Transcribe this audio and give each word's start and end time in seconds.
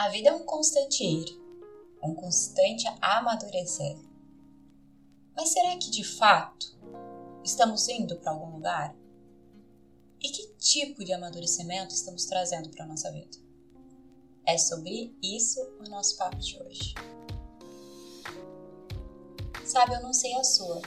A 0.00 0.08
vida 0.08 0.30
é 0.30 0.32
um 0.32 0.46
constante 0.46 1.04
ir, 1.04 1.26
um 2.02 2.14
constante 2.14 2.86
amadurecer. 3.02 3.98
Mas 5.36 5.50
será 5.50 5.76
que 5.76 5.90
de 5.90 6.02
fato 6.02 6.74
estamos 7.44 7.86
indo 7.86 8.16
para 8.16 8.32
algum 8.32 8.50
lugar? 8.50 8.96
E 10.18 10.30
que 10.30 10.54
tipo 10.54 11.04
de 11.04 11.12
amadurecimento 11.12 11.92
estamos 11.92 12.24
trazendo 12.24 12.70
para 12.70 12.84
a 12.84 12.88
nossa 12.88 13.12
vida? 13.12 13.36
É 14.46 14.56
sobre 14.56 15.14
isso 15.22 15.60
o 15.78 15.90
nosso 15.90 16.16
papo 16.16 16.38
de 16.38 16.56
hoje. 16.62 16.94
Sabe, 19.66 19.96
eu 19.96 20.02
não 20.02 20.14
sei 20.14 20.34
a 20.36 20.44
sua, 20.44 20.80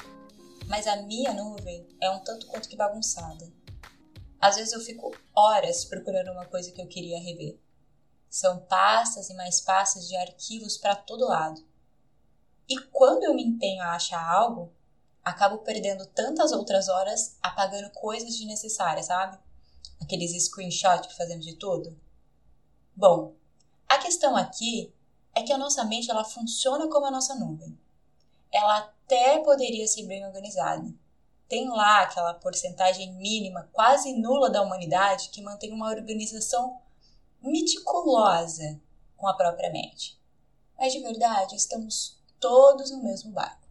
mas 0.66 0.88
a 0.88 1.04
minha 1.04 1.36
nuvem 1.36 1.88
é 2.02 2.09
um 2.09 2.23
tanto 2.23 2.48
quanto 2.48 2.68
que 2.68 2.75
bagunçada. 2.75 3.48
Às 4.41 4.55
vezes 4.55 4.73
eu 4.73 4.82
fico 4.82 5.16
horas 5.36 5.86
procurando 5.86 6.32
uma 6.32 6.48
coisa 6.48 6.71
que 6.71 6.82
eu 6.82 6.88
queria 6.88 7.20
rever. 7.20 7.62
São 8.33 8.60
pastas 8.60 9.29
e 9.29 9.33
mais 9.36 9.61
pastas 9.61 10.07
de 10.07 10.15
arquivos 10.15 10.78
para 10.78 10.96
todo 10.96 11.28
lado. 11.28 11.64
E 12.68 12.79
quando 12.79 13.23
eu 13.23 13.33
me 13.36 13.43
empenho 13.43 13.83
a 13.83 13.93
achar 13.93 14.25
algo, 14.25 14.71
acabo 15.23 15.59
perdendo 15.59 16.06
tantas 16.07 16.51
outras 16.51 16.89
horas 16.89 17.37
apagando 17.43 17.92
coisas 17.92 18.36
desnecessárias, 18.36 19.06
sabe? 19.06 19.37
Aqueles 20.01 20.32
screenshots 20.46 21.07
que 21.07 21.18
fazemos 21.18 21.46
de 21.46 21.56
tudo. 21.57 21.96
Bom, 22.96 23.36
a 23.87 23.97
questão 24.00 24.36
aqui 24.36 24.92
é 25.36 25.43
que 25.43 25.54
a 25.54 25.57
nossa 25.57 25.84
mente 25.84 26.09
ela 26.09 26.23
funciona 26.23 26.87
como 26.87 27.06
a 27.06 27.11
nossa 27.11 27.36
nuvem 27.36 27.78
ela 28.54 28.78
até 28.78 29.39
poderia 29.39 29.87
ser 29.87 30.06
bem 30.06 30.23
organizada. 30.25 30.87
Tem 31.50 31.68
lá 31.68 32.03
aquela 32.03 32.36
porcentagem 32.36 33.14
mínima, 33.14 33.67
quase 33.73 34.14
nula 34.14 34.50
da 34.50 34.61
humanidade 34.61 35.30
que 35.30 35.42
mantém 35.42 35.73
uma 35.73 35.89
organização 35.89 36.80
meticulosa 37.44 38.80
com 39.17 39.28
a 39.28 39.36
própria 39.36 39.72
mente. 39.72 40.20
Mas 40.78 40.94
de 40.94 41.00
verdade, 41.00 41.56
estamos 41.56 42.17
todos 42.40 42.92
no 42.92 43.04
mesmo 43.04 43.31
barco. 43.31 43.67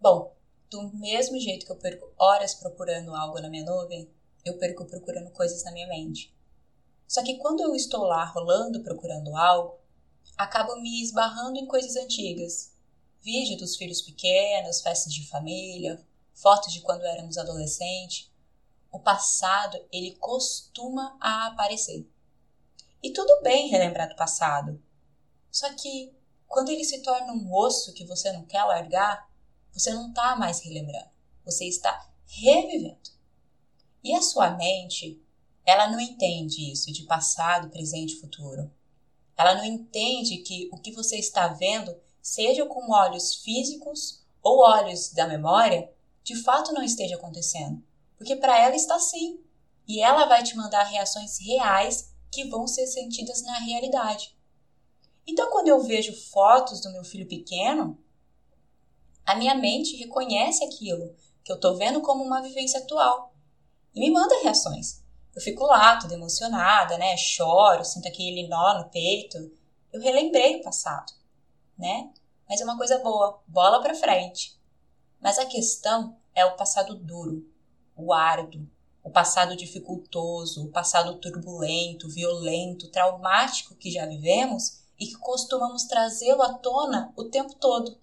Bom, 0.00 0.34
do 0.70 0.94
mesmo 0.94 1.38
jeito 1.38 1.64
que 1.64 1.72
eu 1.72 1.76
perco 1.76 2.12
horas 2.18 2.54
procurando 2.54 3.14
algo 3.14 3.40
na 3.40 3.48
minha 3.48 3.64
nuvem, 3.64 4.10
eu 4.44 4.58
perco 4.58 4.84
procurando 4.84 5.30
coisas 5.30 5.64
na 5.64 5.72
minha 5.72 5.88
mente. 5.88 6.34
Só 7.08 7.22
que 7.22 7.38
quando 7.38 7.60
eu 7.60 7.74
estou 7.74 8.04
lá 8.04 8.24
rolando 8.24 8.82
procurando 8.82 9.34
algo, 9.36 9.78
acabo 10.36 10.76
me 10.76 11.02
esbarrando 11.02 11.58
em 11.58 11.66
coisas 11.66 11.96
antigas. 11.96 12.72
Vídeo 13.20 13.56
dos 13.56 13.76
filhos 13.76 14.02
pequenos, 14.02 14.80
festas 14.80 15.12
de 15.12 15.26
família, 15.28 16.04
fotos 16.34 16.72
de 16.72 16.80
quando 16.80 17.04
éramos 17.04 17.38
adolescentes. 17.38 18.30
O 18.96 19.00
passado, 19.00 19.78
ele 19.92 20.16
costuma 20.16 21.18
a 21.20 21.48
aparecer. 21.48 22.10
E 23.02 23.12
tudo 23.12 23.42
bem 23.42 23.68
relembrar 23.68 24.08
do 24.08 24.16
passado. 24.16 24.82
Só 25.50 25.70
que 25.74 26.16
quando 26.48 26.70
ele 26.70 26.82
se 26.82 27.02
torna 27.02 27.30
um 27.30 27.54
osso 27.54 27.92
que 27.92 28.06
você 28.06 28.32
não 28.32 28.46
quer 28.46 28.64
largar, 28.64 29.30
você 29.70 29.92
não 29.92 30.08
está 30.08 30.34
mais 30.34 30.60
relembrando, 30.60 31.10
você 31.44 31.66
está 31.66 32.10
revivendo. 32.24 33.10
E 34.02 34.14
a 34.14 34.22
sua 34.22 34.52
mente, 34.52 35.22
ela 35.66 35.90
não 35.90 36.00
entende 36.00 36.72
isso 36.72 36.90
de 36.90 37.02
passado, 37.02 37.68
presente 37.68 38.14
e 38.14 38.20
futuro. 38.20 38.72
Ela 39.36 39.56
não 39.56 39.64
entende 39.66 40.38
que 40.38 40.70
o 40.72 40.78
que 40.78 40.92
você 40.92 41.18
está 41.18 41.48
vendo, 41.48 41.94
seja 42.22 42.64
com 42.64 42.90
olhos 42.90 43.34
físicos 43.34 44.24
ou 44.42 44.60
olhos 44.60 45.12
da 45.12 45.28
memória, 45.28 45.92
de 46.24 46.34
fato 46.34 46.72
não 46.72 46.82
esteja 46.82 47.16
acontecendo. 47.16 47.85
Porque 48.16 48.36
para 48.36 48.58
ela 48.58 48.74
está 48.74 48.98
sim. 48.98 49.40
E 49.86 50.00
ela 50.00 50.26
vai 50.26 50.42
te 50.42 50.56
mandar 50.56 50.82
reações 50.84 51.38
reais 51.38 52.12
que 52.30 52.48
vão 52.48 52.66
ser 52.66 52.86
sentidas 52.86 53.42
na 53.42 53.58
realidade. 53.58 54.36
Então, 55.26 55.50
quando 55.50 55.68
eu 55.68 55.82
vejo 55.82 56.12
fotos 56.30 56.80
do 56.80 56.92
meu 56.92 57.04
filho 57.04 57.26
pequeno, 57.26 57.98
a 59.24 59.34
minha 59.34 59.54
mente 59.54 59.96
reconhece 59.96 60.64
aquilo 60.64 61.14
que 61.42 61.50
eu 61.50 61.56
estou 61.56 61.76
vendo 61.76 62.00
como 62.00 62.22
uma 62.22 62.42
vivência 62.42 62.80
atual 62.80 63.34
e 63.94 64.00
me 64.00 64.10
manda 64.10 64.40
reações. 64.42 65.02
Eu 65.34 65.42
fico 65.42 65.64
lá, 65.64 65.98
toda 65.98 66.14
emocionada, 66.14 66.96
né? 66.96 67.16
Choro, 67.16 67.84
sinto 67.84 68.08
aquele 68.08 68.48
nó 68.48 68.78
no 68.78 68.88
peito. 68.88 69.36
Eu 69.92 70.00
relembrei 70.00 70.56
o 70.56 70.62
passado, 70.62 71.12
né? 71.76 72.10
Mas 72.48 72.60
é 72.60 72.64
uma 72.64 72.76
coisa 72.76 72.98
boa, 73.00 73.42
bola 73.46 73.82
para 73.82 73.94
frente. 73.94 74.58
Mas 75.20 75.38
a 75.38 75.46
questão 75.46 76.16
é 76.34 76.44
o 76.44 76.56
passado 76.56 76.94
duro, 76.94 77.44
o 77.96 78.12
árduo, 78.12 78.66
o 79.02 79.10
passado 79.10 79.56
dificultoso, 79.56 80.64
o 80.64 80.70
passado 80.70 81.18
turbulento, 81.18 82.08
violento, 82.08 82.90
traumático 82.90 83.74
que 83.76 83.90
já 83.90 84.04
vivemos 84.04 84.80
e 84.98 85.06
que 85.06 85.16
costumamos 85.18 85.84
trazê-lo 85.84 86.42
à 86.42 86.54
tona 86.54 87.12
o 87.16 87.24
tempo 87.24 87.54
todo. 87.54 87.96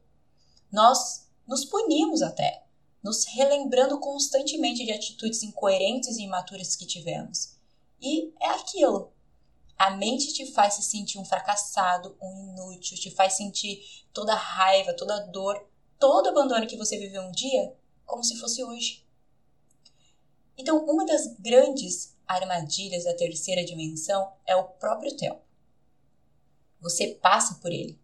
Nós 0.72 1.28
nos 1.48 1.66
punimos 1.66 2.22
até 2.22 2.64
nos 3.04 3.26
relembrando 3.26 4.00
constantemente 4.00 4.86
de 4.86 4.94
atitudes 4.94 5.44
incoerentes 5.44 6.16
e 6.18 6.24
imaturas 6.24 6.76
que 6.76 6.86
tivemos. 6.86 7.58
E 8.02 8.34
é 8.40 8.48
aquilo. 8.50 9.12
A 9.78 9.92
mente 9.92 10.32
te 10.32 10.46
faz 10.54 10.76
se 10.76 10.84
sentir 10.84 11.20
um 11.20 11.26
fracassado, 11.26 12.16
um 12.22 12.54
inútil, 12.54 12.98
te 12.98 13.12
faz 13.12 13.34
sentir 13.34 13.84
toda 14.14 14.32
a 14.32 14.38
raiva, 14.38 14.94
toda 14.94 15.18
a 15.18 15.26
dor, 15.26 15.68
todo 16.00 16.28
o 16.28 16.30
abandono 16.30 16.66
que 16.66 16.78
você 16.78 16.98
viveu 16.98 17.22
um 17.24 17.32
dia, 17.32 17.76
como 18.06 18.24
se 18.24 18.40
fosse 18.40 18.64
hoje. 18.64 19.03
Então, 20.58 20.86
uma 20.86 21.06
das 21.06 21.36
grandes 21.40 22.16
armadilhas 22.28 23.04
da 23.04 23.16
terceira 23.16 23.64
dimensão 23.64 24.32
é 24.46 24.56
o 24.56 24.64
próprio 24.64 25.16
tempo. 25.16 25.42
Você 26.82 27.08
passa 27.22 27.56
por 27.56 27.72
ele, 27.72 28.00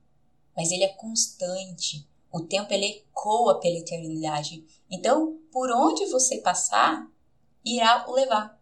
mas 0.56 0.72
ele 0.72 0.84
é 0.84 0.90
constante, 0.90 2.08
o 2.32 2.42
tempo 2.42 2.74
ele 2.74 2.86
ecoa 2.86 3.60
pela 3.60 3.78
eternidade. 3.78 4.64
Então, 4.90 5.40
por 5.52 5.72
onde 5.72 6.06
você 6.08 6.38
passar, 6.38 7.10
irá 7.66 8.06
o 8.08 8.14
levar 8.14 8.60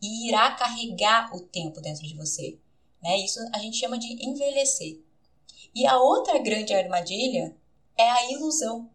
e 0.00 0.28
irá 0.28 0.52
carregar 0.52 1.34
o 1.34 1.40
tempo 1.40 1.80
dentro 1.80 2.06
de 2.06 2.14
você. 2.14 2.58
Né? 3.02 3.18
Isso 3.18 3.40
a 3.52 3.58
gente 3.58 3.76
chama 3.76 3.98
de 3.98 4.06
envelhecer. 4.24 5.00
E 5.74 5.86
a 5.86 5.98
outra 5.98 6.38
grande 6.38 6.72
armadilha 6.74 7.56
é 7.96 8.08
a 8.08 8.30
ilusão. 8.32 8.90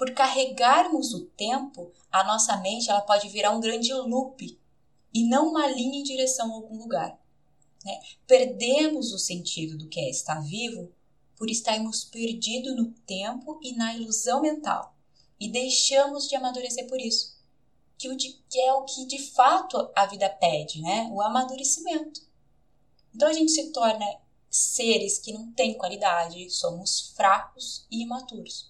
Por 0.00 0.14
carregarmos 0.14 1.12
o 1.12 1.26
tempo, 1.26 1.92
a 2.10 2.24
nossa 2.24 2.56
mente 2.56 2.88
ela 2.88 3.02
pode 3.02 3.28
virar 3.28 3.50
um 3.50 3.60
grande 3.60 3.92
loop 3.92 4.58
e 5.12 5.28
não 5.28 5.50
uma 5.50 5.66
linha 5.66 6.00
em 6.00 6.02
direção 6.02 6.50
a 6.50 6.54
algum 6.54 6.78
lugar. 6.78 7.20
Né? 7.84 8.00
Perdemos 8.26 9.12
o 9.12 9.18
sentido 9.18 9.76
do 9.76 9.90
que 9.90 10.00
é 10.00 10.08
estar 10.08 10.40
vivo 10.40 10.90
por 11.36 11.50
estarmos 11.50 12.02
perdidos 12.02 12.74
no 12.74 12.92
tempo 13.06 13.60
e 13.62 13.76
na 13.76 13.94
ilusão 13.94 14.40
mental, 14.40 14.96
e 15.38 15.50
deixamos 15.50 16.26
de 16.26 16.34
amadurecer 16.34 16.88
por 16.88 16.98
isso, 16.98 17.38
que, 17.98 18.08
é 18.56 18.72
o 18.72 18.84
que 18.84 19.04
de 19.04 19.18
fato 19.18 19.90
a 19.94 20.06
vida 20.06 20.30
pede, 20.30 20.80
né? 20.80 21.10
O 21.12 21.20
amadurecimento. 21.20 22.26
Então 23.14 23.28
a 23.28 23.34
gente 23.34 23.52
se 23.52 23.70
torna 23.70 24.06
seres 24.48 25.18
que 25.18 25.34
não 25.34 25.52
têm 25.52 25.76
qualidade, 25.76 26.48
somos 26.48 27.12
fracos 27.14 27.86
e 27.90 28.02
imaturos. 28.02 28.69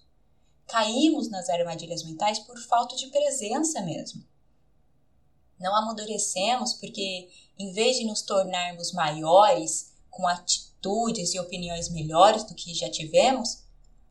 Caímos 0.71 1.29
nas 1.29 1.49
armadilhas 1.49 2.03
mentais 2.05 2.39
por 2.39 2.57
falta 2.57 2.95
de 2.95 3.07
presença 3.07 3.81
mesmo. 3.81 4.23
Não 5.59 5.75
amadurecemos 5.75 6.73
porque, 6.75 7.29
em 7.59 7.73
vez 7.73 7.97
de 7.97 8.05
nos 8.05 8.21
tornarmos 8.21 8.93
maiores 8.93 9.91
com 10.09 10.25
atitudes, 10.25 10.71
e 11.33 11.39
opiniões 11.39 11.89
melhores 11.89 12.43
do 12.43 12.55
que 12.55 12.73
já 12.73 12.89
tivemos, 12.89 13.63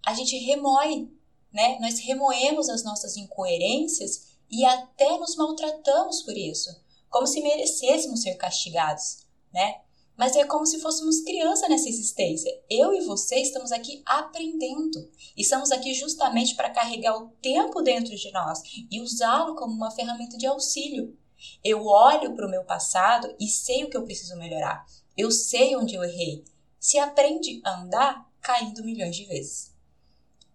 a 0.06 0.14
gente 0.14 0.36
remoe, 0.38 1.10
né? 1.52 1.78
Nós 1.80 1.98
remoemos 1.98 2.68
as 2.68 2.84
nossas 2.84 3.16
incoerências 3.16 4.28
e 4.50 4.64
até 4.64 5.18
nos 5.18 5.34
maltratamos 5.34 6.22
por 6.22 6.36
isso, 6.36 6.70
como 7.08 7.26
se 7.26 7.40
merecêssemos 7.40 8.22
ser 8.22 8.34
castigados, 8.34 9.26
né? 9.52 9.80
Mas 10.20 10.36
é 10.36 10.44
como 10.44 10.66
se 10.66 10.78
fôssemos 10.80 11.22
criança 11.22 11.66
nessa 11.66 11.88
existência. 11.88 12.52
Eu 12.68 12.92
e 12.92 13.00
você 13.06 13.36
estamos 13.36 13.72
aqui 13.72 14.02
aprendendo. 14.04 15.10
Estamos 15.34 15.70
aqui 15.72 15.94
justamente 15.94 16.54
para 16.54 16.68
carregar 16.68 17.16
o 17.16 17.28
tempo 17.40 17.80
dentro 17.80 18.14
de 18.14 18.30
nós 18.30 18.60
e 18.90 19.00
usá-lo 19.00 19.54
como 19.54 19.72
uma 19.72 19.90
ferramenta 19.90 20.36
de 20.36 20.46
auxílio. 20.46 21.18
Eu 21.64 21.86
olho 21.86 22.36
para 22.36 22.46
o 22.46 22.50
meu 22.50 22.64
passado 22.64 23.34
e 23.40 23.48
sei 23.48 23.82
o 23.82 23.88
que 23.88 23.96
eu 23.96 24.04
preciso 24.04 24.36
melhorar. 24.36 24.84
Eu 25.16 25.30
sei 25.30 25.74
onde 25.74 25.94
eu 25.94 26.04
errei 26.04 26.44
se 26.78 26.98
aprende 26.98 27.62
a 27.64 27.80
andar 27.80 28.30
caindo 28.42 28.84
milhões 28.84 29.16
de 29.16 29.24
vezes. 29.24 29.74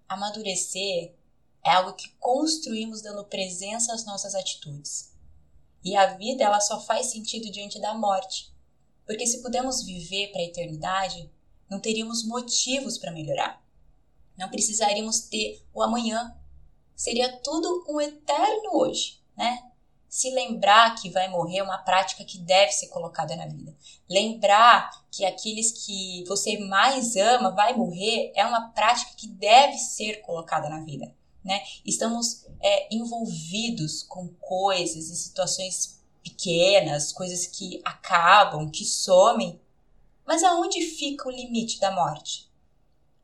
Amadurecer 0.07 1.15
é 1.65 1.71
algo 1.71 1.93
que 1.93 2.09
construímos 2.19 3.01
dando 3.01 3.25
presença 3.25 3.95
às 3.95 4.05
nossas 4.05 4.35
atitudes. 4.35 5.11
E 5.83 5.95
a 5.95 6.13
vida 6.13 6.43
ela 6.43 6.59
só 6.59 6.79
faz 6.79 7.07
sentido 7.07 7.49
diante 7.51 7.81
da 7.81 7.95
morte. 7.95 8.53
Porque 9.05 9.27
se 9.27 9.41
pudermos 9.41 9.83
viver 9.83 10.31
para 10.31 10.41
a 10.41 10.45
eternidade, 10.45 11.31
não 11.69 11.79
teríamos 11.79 12.25
motivos 12.25 12.97
para 12.97 13.11
melhorar. 13.11 13.63
Não 14.37 14.49
precisaríamos 14.49 15.21
ter 15.21 15.63
o 15.73 15.81
amanhã. 15.81 16.35
Seria 16.95 17.37
tudo 17.37 17.85
um 17.89 18.01
eterno 18.01 18.77
hoje, 18.77 19.19
né? 19.35 19.71
se 20.15 20.29
lembrar 20.29 20.95
que 20.95 21.09
vai 21.09 21.27
morrer 21.27 21.57
é 21.57 21.63
uma 21.63 21.79
prática 21.79 22.23
que 22.23 22.37
deve 22.37 22.71
ser 22.71 22.87
colocada 22.87 23.35
na 23.35 23.47
vida. 23.47 23.75
Lembrar 24.09 24.89
que 25.11 25.25
aqueles 25.25 25.85
que 25.85 26.23
você 26.25 26.57
mais 26.57 27.17
ama 27.17 27.51
vai 27.51 27.75
morrer 27.75 28.31
é 28.33 28.45
uma 28.45 28.69
prática 28.69 29.11
que 29.17 29.27
deve 29.27 29.77
ser 29.77 30.21
colocada 30.21 30.69
na 30.69 30.85
vida. 30.85 31.13
Né? 31.43 31.61
Estamos 31.85 32.45
é, 32.61 32.95
envolvidos 32.95 34.03
com 34.03 34.29
coisas 34.39 35.09
e 35.09 35.15
situações 35.17 35.94
pequenas, 36.35 37.11
coisas 37.11 37.47
que 37.47 37.81
acabam, 37.83 38.69
que 38.69 38.85
somem. 38.85 39.59
Mas 40.25 40.43
aonde 40.43 40.81
fica 40.81 41.27
o 41.27 41.31
limite 41.31 41.79
da 41.79 41.91
morte? 41.91 42.49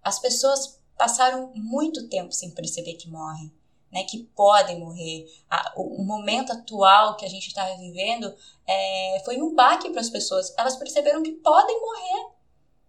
As 0.03 0.19
pessoas 0.19 0.79
passaram 0.97 1.51
muito 1.55 2.07
tempo 2.07 2.31
sem 2.31 2.51
perceber 2.51 2.93
que 2.93 3.09
morrem 3.09 3.51
né, 3.91 4.03
que 4.03 4.23
podem 4.35 4.79
morrer. 4.79 5.27
o, 5.75 6.03
momento 6.03 6.53
atual 6.53 7.17
que 7.17 7.25
a 7.25 7.29
gente 7.29 7.47
está 7.47 7.65
vivendo 7.75 8.33
é, 8.65 9.21
foi 9.25 9.41
um 9.41 9.53
baque 9.53 9.89
para 9.89 10.01
as 10.01 10.09
pessoas. 10.09 10.53
Elas 10.57 10.77
perceberam 10.77 11.21
que 11.21 11.33
podem 11.33 11.79
morrer, 11.79 12.29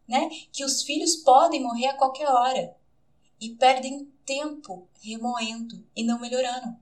né, 0.07 0.31
que 0.53 0.65
os 0.65 0.83
filhos 0.83 1.17
podem 1.17 1.63
morrer 1.63 1.89
a 1.89 1.97
qualquer 1.97 2.29
hora 2.29 2.77
e 3.41 3.51
perdem 3.51 4.13
tempo 4.25 4.89
remoendo 5.03 5.85
e 5.97 6.05
não 6.05 6.21
melhorando, 6.21 6.77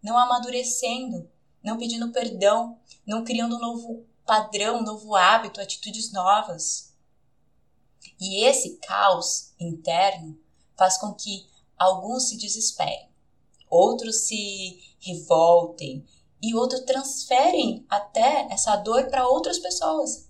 não 0.00 0.16
amadurecendo, 0.16 1.28
não 1.62 1.78
pedindo 1.78 2.12
perdão, 2.12 2.78
não 3.06 3.24
criando 3.24 3.56
um 3.56 3.60
novo 3.60 4.06
padrão, 4.24 4.78
um 4.78 4.84
novo 4.84 5.14
hábito, 5.14 5.60
atitudes 5.60 6.12
novas. 6.12 6.94
E 8.20 8.44
esse 8.44 8.76
caos 8.78 9.52
interno 9.58 10.38
faz 10.76 10.98
com 10.98 11.14
que 11.14 11.46
alguns 11.76 12.28
se 12.28 12.36
desesperem 12.36 13.08
outros 13.70 14.26
se 14.26 14.82
revoltem 15.00 16.06
e 16.42 16.54
outros 16.54 16.80
transferem 16.80 17.84
até 17.88 18.46
essa 18.50 18.76
dor 18.76 19.08
para 19.08 19.28
outras 19.28 19.58
pessoas. 19.58 20.28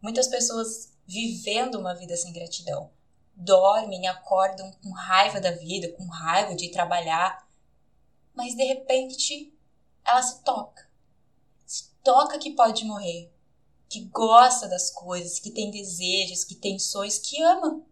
Muitas 0.00 0.28
pessoas 0.28 0.92
vivendo 1.06 1.76
uma 1.76 1.94
vida 1.94 2.16
sem 2.16 2.32
gratidão 2.32 2.90
dormem, 3.34 4.06
acordam 4.06 4.70
com 4.82 4.90
raiva 4.90 5.40
da 5.40 5.52
vida, 5.52 5.90
com 5.92 6.06
raiva 6.06 6.54
de 6.54 6.70
trabalhar, 6.70 7.48
mas 8.34 8.54
de 8.54 8.64
repente 8.64 9.52
ela 10.10 10.22
se 10.22 10.42
toca. 10.42 10.88
Se 11.66 11.90
toca 12.02 12.38
que 12.38 12.54
pode 12.54 12.84
morrer, 12.84 13.32
que 13.88 14.04
gosta 14.06 14.68
das 14.68 14.90
coisas, 14.90 15.38
que 15.38 15.50
tem 15.50 15.70
desejos, 15.70 16.44
que 16.44 16.54
tem 16.54 16.78
sonhos, 16.78 17.18
que 17.18 17.42
ama, 17.42 17.84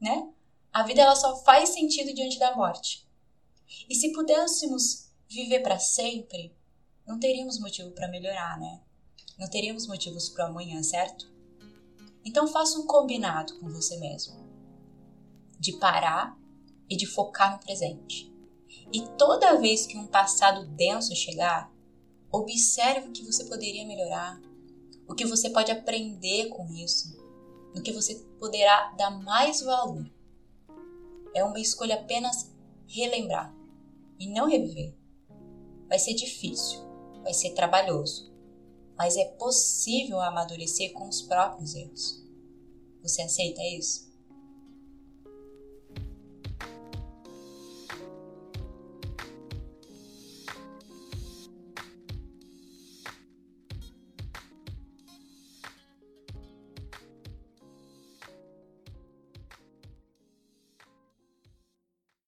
né? 0.00 0.32
A 0.72 0.82
vida 0.82 1.02
ela 1.02 1.16
só 1.16 1.36
faz 1.42 1.70
sentido 1.70 2.14
diante 2.14 2.38
da 2.38 2.54
morte. 2.54 3.06
E 3.88 3.94
se 3.94 4.12
pudéssemos 4.12 5.10
viver 5.28 5.60
para 5.60 5.78
sempre, 5.78 6.54
não 7.06 7.18
teríamos 7.18 7.58
motivo 7.58 7.90
para 7.92 8.08
melhorar, 8.08 8.58
né? 8.58 8.80
Não 9.38 9.48
teríamos 9.48 9.86
motivos 9.86 10.28
para 10.28 10.46
amanhã, 10.46 10.82
certo? 10.82 11.30
Então 12.24 12.46
faça 12.48 12.78
um 12.78 12.86
combinado 12.86 13.58
com 13.58 13.70
você 13.70 13.96
mesmo 13.98 14.46
de 15.58 15.72
parar 15.78 16.38
e 16.88 16.96
de 16.96 17.06
focar 17.06 17.52
no 17.52 17.58
presente. 17.58 18.32
E 18.92 19.02
toda 19.16 19.58
vez 19.60 19.86
que 19.86 19.98
um 19.98 20.06
passado 20.06 20.66
denso 20.68 21.14
chegar, 21.14 21.72
observe 22.30 23.08
o 23.08 23.12
que 23.12 23.24
você 23.24 23.44
poderia 23.44 23.86
melhorar, 23.86 24.40
o 25.08 25.14
que 25.14 25.24
você 25.24 25.50
pode 25.50 25.70
aprender 25.70 26.48
com 26.48 26.72
isso, 26.72 27.16
no 27.74 27.82
que 27.82 27.92
você 27.92 28.16
poderá 28.38 28.92
dar 28.96 29.10
mais 29.10 29.60
valor. 29.60 30.10
É 31.34 31.44
uma 31.44 31.60
escolha 31.60 31.96
apenas 31.96 32.54
relembrar 32.86 33.54
e 34.18 34.28
não 34.28 34.48
reviver. 34.48 34.94
Vai 35.88 35.98
ser 35.98 36.14
difícil, 36.14 36.80
vai 37.22 37.34
ser 37.34 37.50
trabalhoso, 37.50 38.32
mas 38.96 39.16
é 39.16 39.24
possível 39.24 40.20
amadurecer 40.20 40.92
com 40.92 41.08
os 41.08 41.22
próprios 41.22 41.74
erros. 41.74 42.24
Você 43.02 43.22
aceita 43.22 43.62
isso? 43.62 44.05